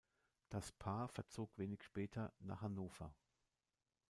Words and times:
Das 0.49 0.71
Paar 0.71 1.09
verzog 1.09 1.55
wenig 1.59 1.83
später 1.83 2.33
nach 2.39 2.61
Hannover. 2.63 3.13